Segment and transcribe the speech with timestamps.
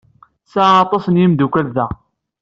[0.45, 1.87] Tesɛa aṭas n yimeddukal da.